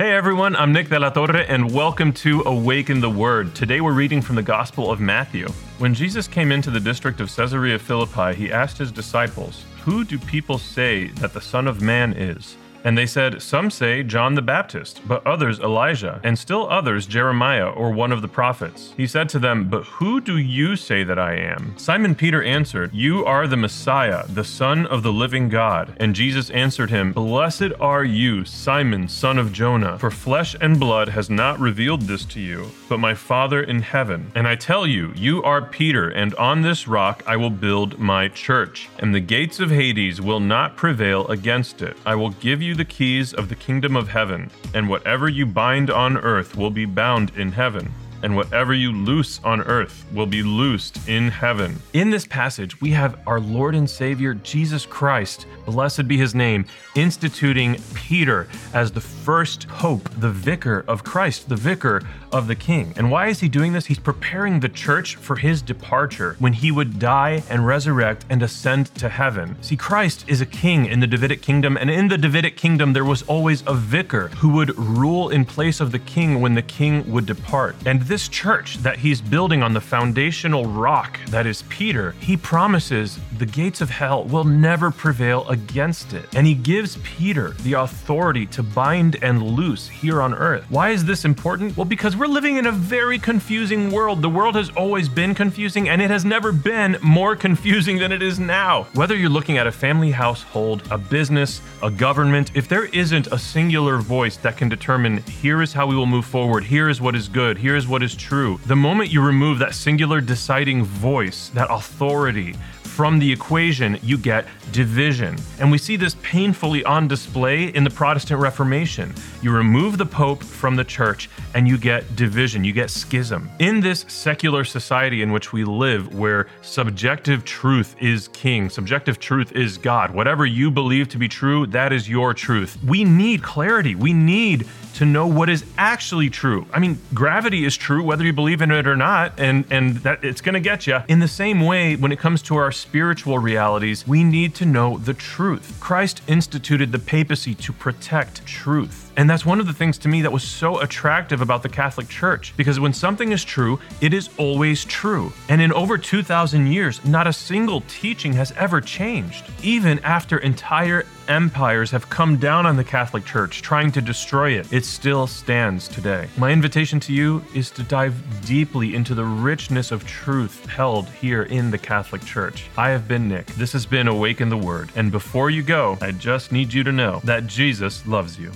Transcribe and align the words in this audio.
Hey 0.00 0.12
everyone, 0.12 0.54
I'm 0.54 0.72
Nick 0.72 0.90
de 0.90 1.00
la 1.00 1.10
Torre, 1.10 1.44
and 1.48 1.72
welcome 1.72 2.12
to 2.12 2.44
Awaken 2.46 3.00
the 3.00 3.10
Word. 3.10 3.52
Today 3.56 3.80
we're 3.80 3.90
reading 3.90 4.22
from 4.22 4.36
the 4.36 4.44
Gospel 4.44 4.92
of 4.92 5.00
Matthew. 5.00 5.48
When 5.78 5.92
Jesus 5.92 6.28
came 6.28 6.52
into 6.52 6.70
the 6.70 6.78
district 6.78 7.20
of 7.20 7.34
Caesarea 7.34 7.80
Philippi, 7.80 8.32
he 8.32 8.52
asked 8.52 8.78
his 8.78 8.92
disciples, 8.92 9.64
Who 9.82 10.04
do 10.04 10.16
people 10.20 10.56
say 10.56 11.08
that 11.14 11.32
the 11.32 11.40
Son 11.40 11.66
of 11.66 11.82
Man 11.82 12.12
is? 12.12 12.56
And 12.88 12.96
they 12.96 13.04
said, 13.04 13.42
Some 13.42 13.70
say 13.70 14.02
John 14.02 14.34
the 14.34 14.40
Baptist, 14.40 15.02
but 15.06 15.26
others 15.26 15.60
Elijah, 15.60 16.22
and 16.24 16.38
still 16.38 16.66
others 16.70 17.06
Jeremiah 17.06 17.68
or 17.68 17.90
one 17.90 18.12
of 18.12 18.22
the 18.22 18.28
prophets. 18.28 18.94
He 18.96 19.06
said 19.06 19.28
to 19.28 19.38
them, 19.38 19.68
But 19.68 19.84
who 19.84 20.22
do 20.22 20.38
you 20.38 20.74
say 20.74 21.04
that 21.04 21.18
I 21.18 21.34
am? 21.34 21.74
Simon 21.76 22.14
Peter 22.14 22.42
answered, 22.42 22.94
You 22.94 23.26
are 23.26 23.46
the 23.46 23.58
Messiah, 23.58 24.26
the 24.28 24.42
Son 24.42 24.86
of 24.86 25.02
the 25.02 25.12
living 25.12 25.50
God. 25.50 25.94
And 25.98 26.14
Jesus 26.14 26.48
answered 26.48 26.88
him, 26.88 27.12
Blessed 27.12 27.72
are 27.78 28.04
you, 28.04 28.46
Simon, 28.46 29.06
son 29.06 29.36
of 29.36 29.52
Jonah, 29.52 29.98
for 29.98 30.10
flesh 30.10 30.56
and 30.58 30.80
blood 30.80 31.10
has 31.10 31.28
not 31.28 31.60
revealed 31.60 32.00
this 32.00 32.24
to 32.24 32.40
you, 32.40 32.70
but 32.88 33.00
my 33.00 33.12
Father 33.12 33.60
in 33.62 33.82
heaven. 33.82 34.32
And 34.34 34.48
I 34.48 34.56
tell 34.56 34.86
you, 34.86 35.12
you 35.14 35.42
are 35.42 35.60
Peter, 35.60 36.08
and 36.08 36.34
on 36.36 36.62
this 36.62 36.88
rock 36.88 37.22
I 37.26 37.36
will 37.36 37.50
build 37.50 37.98
my 37.98 38.28
church, 38.28 38.88
and 38.98 39.14
the 39.14 39.20
gates 39.20 39.60
of 39.60 39.70
Hades 39.70 40.22
will 40.22 40.40
not 40.40 40.74
prevail 40.74 41.26
against 41.26 41.82
it. 41.82 41.94
I 42.06 42.14
will 42.14 42.30
give 42.30 42.62
you 42.62 42.77
the 42.78 42.84
keys 42.84 43.34
of 43.34 43.50
the 43.50 43.54
kingdom 43.54 43.96
of 43.96 44.08
heaven, 44.08 44.50
and 44.72 44.88
whatever 44.88 45.28
you 45.28 45.44
bind 45.44 45.90
on 45.90 46.16
earth 46.16 46.56
will 46.56 46.70
be 46.70 46.86
bound 46.86 47.30
in 47.36 47.52
heaven 47.52 47.92
and 48.22 48.34
whatever 48.34 48.74
you 48.74 48.92
loose 48.92 49.40
on 49.44 49.60
earth 49.62 50.04
will 50.12 50.26
be 50.26 50.42
loosed 50.42 51.08
in 51.08 51.28
heaven. 51.28 51.76
In 51.92 52.10
this 52.10 52.26
passage, 52.26 52.80
we 52.80 52.90
have 52.90 53.18
our 53.26 53.40
Lord 53.40 53.74
and 53.74 53.88
Savior 53.88 54.34
Jesus 54.34 54.86
Christ, 54.86 55.46
blessed 55.66 56.08
be 56.08 56.16
his 56.16 56.34
name, 56.34 56.64
instituting 56.94 57.76
Peter 57.94 58.48
as 58.74 58.90
the 58.90 59.00
first 59.00 59.68
pope, 59.68 60.08
the 60.18 60.30
vicar 60.30 60.84
of 60.88 61.04
Christ, 61.04 61.48
the 61.48 61.56
vicar 61.56 62.02
of 62.32 62.46
the 62.46 62.54
king. 62.54 62.92
And 62.96 63.10
why 63.10 63.28
is 63.28 63.40
he 63.40 63.48
doing 63.48 63.72
this? 63.72 63.86
He's 63.86 63.98
preparing 63.98 64.60
the 64.60 64.68
church 64.68 65.16
for 65.16 65.36
his 65.36 65.62
departure 65.62 66.36
when 66.38 66.52
he 66.52 66.70
would 66.70 66.98
die 66.98 67.42
and 67.48 67.66
resurrect 67.66 68.24
and 68.28 68.42
ascend 68.42 68.94
to 68.96 69.08
heaven. 69.08 69.56
See, 69.62 69.76
Christ 69.76 70.24
is 70.28 70.40
a 70.40 70.46
king 70.46 70.86
in 70.86 71.00
the 71.00 71.06
Davidic 71.06 71.42
kingdom, 71.42 71.76
and 71.76 71.90
in 71.90 72.08
the 72.08 72.18
Davidic 72.18 72.56
kingdom, 72.56 72.92
there 72.92 73.04
was 73.04 73.22
always 73.22 73.62
a 73.66 73.74
vicar 73.74 74.28
who 74.28 74.50
would 74.50 74.76
rule 74.78 75.30
in 75.30 75.44
place 75.44 75.80
of 75.80 75.92
the 75.92 75.98
king 75.98 76.40
when 76.40 76.54
the 76.54 76.62
king 76.62 77.10
would 77.10 77.26
depart. 77.26 77.76
And 77.86 78.02
this 78.08 78.26
church 78.28 78.78
that 78.78 78.98
he's 78.98 79.20
building 79.20 79.62
on 79.62 79.74
the 79.74 79.80
foundational 79.80 80.64
rock 80.64 81.20
that 81.28 81.46
is 81.46 81.62
Peter, 81.68 82.12
he 82.20 82.36
promises 82.38 83.18
the 83.36 83.44
gates 83.46 83.82
of 83.82 83.90
hell 83.90 84.24
will 84.24 84.44
never 84.44 84.90
prevail 84.90 85.46
against 85.48 86.14
it. 86.14 86.26
And 86.34 86.46
he 86.46 86.54
gives 86.54 86.96
Peter 87.04 87.50
the 87.62 87.74
authority 87.74 88.46
to 88.46 88.62
bind 88.62 89.22
and 89.22 89.42
loose 89.42 89.88
here 89.88 90.22
on 90.22 90.32
earth. 90.34 90.64
Why 90.70 90.90
is 90.90 91.04
this 91.04 91.26
important? 91.26 91.76
Well, 91.76 91.84
because 91.84 92.16
we're 92.16 92.26
living 92.26 92.56
in 92.56 92.66
a 92.66 92.72
very 92.72 93.18
confusing 93.18 93.90
world. 93.90 94.22
The 94.22 94.28
world 94.28 94.54
has 94.54 94.70
always 94.70 95.08
been 95.08 95.34
confusing, 95.34 95.90
and 95.90 96.00
it 96.00 96.10
has 96.10 96.24
never 96.24 96.50
been 96.50 96.96
more 97.02 97.36
confusing 97.36 97.98
than 97.98 98.10
it 98.10 98.22
is 98.22 98.40
now. 98.40 98.84
Whether 98.94 99.16
you're 99.16 99.28
looking 99.28 99.58
at 99.58 99.66
a 99.66 99.72
family 99.72 100.10
household, 100.10 100.82
a 100.90 100.96
business, 100.96 101.60
a 101.82 101.90
government, 101.90 102.52
if 102.54 102.68
there 102.68 102.86
isn't 102.86 103.26
a 103.26 103.38
singular 103.38 103.98
voice 103.98 104.38
that 104.38 104.56
can 104.56 104.70
determine 104.70 105.18
here 105.18 105.60
is 105.60 105.74
how 105.74 105.86
we 105.86 105.94
will 105.94 106.06
move 106.06 106.24
forward, 106.24 106.64
here 106.64 106.88
is 106.88 107.00
what 107.00 107.14
is 107.14 107.28
good, 107.28 107.58
here 107.58 107.76
is 107.76 107.86
what 107.98 108.04
is 108.04 108.14
true, 108.14 108.60
the 108.66 108.76
moment 108.76 109.10
you 109.10 109.20
remove 109.20 109.58
that 109.58 109.74
singular 109.74 110.20
deciding 110.20 110.84
voice, 110.84 111.48
that 111.48 111.66
authority, 111.68 112.54
from 112.84 113.18
the 113.18 113.30
equation, 113.30 113.98
you 114.02 114.18
get 114.18 114.44
division. 114.72 115.36
And 115.60 115.70
we 115.70 115.78
see 115.78 115.96
this 115.96 116.16
painfully 116.22 116.84
on 116.84 117.06
display 117.06 117.66
in 117.66 117.84
the 117.84 117.90
Protestant 117.90 118.40
Reformation. 118.40 119.14
You 119.40 119.52
remove 119.52 119.98
the 119.98 120.06
Pope 120.06 120.42
from 120.42 120.74
the 120.74 120.84
church 120.84 121.30
and 121.54 121.68
you 121.68 121.78
get 121.78 122.16
division, 122.16 122.64
you 122.64 122.72
get 122.72 122.90
schism. 122.90 123.50
In 123.60 123.80
this 123.80 124.04
secular 124.08 124.64
society 124.64 125.22
in 125.22 125.30
which 125.30 125.52
we 125.52 125.64
live, 125.64 126.12
where 126.12 126.48
subjective 126.62 127.44
truth 127.44 127.94
is 128.00 128.28
king, 128.28 128.68
subjective 128.68 129.20
truth 129.20 129.52
is 129.52 129.78
God, 129.78 130.12
whatever 130.12 130.44
you 130.44 130.68
believe 130.68 131.08
to 131.10 131.18
be 131.18 131.28
true, 131.28 131.66
that 131.68 131.92
is 131.92 132.08
your 132.08 132.34
truth. 132.34 132.78
We 132.84 133.04
need 133.04 133.44
clarity. 133.44 133.94
We 133.94 134.12
need 134.12 134.66
to 134.98 135.04
know 135.04 135.28
what 135.28 135.48
is 135.48 135.64
actually 135.76 136.28
true. 136.28 136.66
I 136.72 136.80
mean, 136.80 136.98
gravity 137.14 137.64
is 137.64 137.76
true 137.76 138.02
whether 138.02 138.24
you 138.24 138.32
believe 138.32 138.60
in 138.60 138.72
it 138.72 138.88
or 138.88 138.96
not, 138.96 139.38
and 139.38 139.64
and 139.70 139.98
that 139.98 140.24
it's 140.24 140.40
going 140.40 140.54
to 140.54 140.60
get 140.60 140.88
you. 140.88 140.98
In 141.06 141.20
the 141.20 141.28
same 141.28 141.60
way, 141.60 141.94
when 141.94 142.10
it 142.10 142.18
comes 142.18 142.42
to 142.42 142.56
our 142.56 142.72
spiritual 142.72 143.38
realities, 143.38 144.08
we 144.08 144.24
need 144.24 144.56
to 144.56 144.66
know 144.66 144.98
the 144.98 145.14
truth. 145.14 145.78
Christ 145.78 146.20
instituted 146.26 146.90
the 146.90 146.98
papacy 146.98 147.54
to 147.54 147.72
protect 147.72 148.44
truth. 148.44 149.12
And 149.16 149.30
that's 149.30 149.46
one 149.46 149.60
of 149.60 149.66
the 149.66 149.72
things 149.72 149.98
to 149.98 150.08
me 150.08 150.22
that 150.22 150.32
was 150.32 150.42
so 150.42 150.80
attractive 150.80 151.40
about 151.40 151.62
the 151.62 151.68
Catholic 151.68 152.08
Church, 152.08 152.54
because 152.56 152.80
when 152.80 152.92
something 152.92 153.30
is 153.30 153.44
true, 153.44 153.78
it 154.00 154.12
is 154.12 154.30
always 154.36 154.84
true. 154.84 155.32
And 155.48 155.62
in 155.62 155.72
over 155.72 155.96
2,000 155.96 156.66
years, 156.66 157.04
not 157.04 157.26
a 157.26 157.32
single 157.32 157.82
teaching 157.88 158.32
has 158.32 158.52
ever 158.52 158.80
changed. 158.80 159.44
Even 159.62 159.98
after 160.00 160.38
entire 160.38 161.04
empires 161.28 161.90
have 161.90 162.08
come 162.08 162.36
down 162.36 162.66
on 162.66 162.76
the 162.76 162.84
Catholic 162.84 163.24
Church 163.24 163.62
trying 163.62 163.92
to 163.92 164.00
destroy 164.00 164.52
it, 164.52 164.72
it 164.72 164.84
still 164.84 165.26
stands 165.26 165.86
today. 165.88 166.28
My 166.36 166.50
invitation 166.50 166.98
to 167.00 167.12
you 167.12 167.44
is 167.54 167.70
to 167.72 167.82
dive 167.82 168.14
deeply 168.46 168.94
into 168.94 169.14
the 169.14 169.24
richness 169.24 169.92
of 169.92 170.06
truth 170.06 170.66
held 170.66 171.08
here 171.10 171.42
in 171.42 171.70
the 171.70 171.78
Catholic 171.78 172.24
Church. 172.24 172.66
I 172.76 172.90
have 172.90 173.06
been 173.06 173.28
Nick. 173.28 173.46
This 173.46 173.72
has 173.72 173.86
been 173.86 174.08
Awaken 174.08 174.48
the 174.48 174.56
Word. 174.56 174.90
And 174.96 175.12
before 175.12 175.50
you 175.50 175.62
go, 175.62 175.98
I 176.00 176.12
just 176.12 176.52
need 176.52 176.72
you 176.72 176.82
to 176.84 176.92
know 176.92 177.20
that 177.24 177.46
Jesus 177.46 178.06
loves 178.06 178.38
you. 178.38 178.52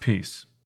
Peace. 0.00 0.46